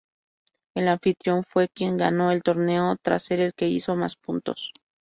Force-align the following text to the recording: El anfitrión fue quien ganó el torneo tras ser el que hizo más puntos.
El 0.73 0.87
anfitrión 0.87 1.43
fue 1.43 1.69
quien 1.69 1.95
ganó 1.95 2.31
el 2.31 2.41
torneo 2.41 2.95
tras 3.03 3.21
ser 3.21 3.39
el 3.39 3.53
que 3.53 3.67
hizo 3.67 3.95
más 3.95 4.15
puntos. 4.15 4.73